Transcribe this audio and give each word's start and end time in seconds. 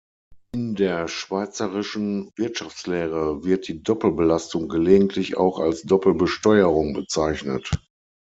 In 0.53 0.73
der 0.73 1.07
schweizerischen 1.07 2.31
Wirtschaftslehre 2.35 3.43
wird 3.43 3.67
die 3.67 3.83
Doppelbelastung 3.83 4.67
gelegentlich 4.67 5.37
auch 5.37 5.59
als 5.59 5.83
Doppelbesteuerung 5.83 6.93
bezeichnet. 6.95 7.69